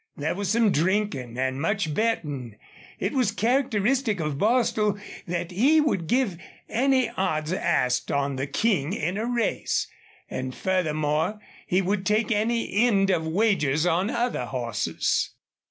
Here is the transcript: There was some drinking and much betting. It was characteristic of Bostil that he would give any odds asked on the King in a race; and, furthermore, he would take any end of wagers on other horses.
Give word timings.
There 0.17 0.33
was 0.33 0.49
some 0.49 0.71
drinking 0.71 1.37
and 1.37 1.61
much 1.61 1.93
betting. 1.93 2.57
It 2.97 3.13
was 3.13 3.31
characteristic 3.31 4.19
of 4.19 4.39
Bostil 4.39 4.97
that 5.27 5.51
he 5.51 5.79
would 5.79 6.07
give 6.07 6.39
any 6.67 7.11
odds 7.11 7.53
asked 7.53 8.11
on 8.11 8.35
the 8.35 8.47
King 8.47 8.93
in 8.93 9.19
a 9.19 9.27
race; 9.27 9.85
and, 10.27 10.55
furthermore, 10.55 11.39
he 11.67 11.83
would 11.83 12.03
take 12.07 12.31
any 12.31 12.83
end 12.87 13.11
of 13.11 13.27
wagers 13.27 13.85
on 13.85 14.09
other 14.09 14.45
horses. 14.45 15.35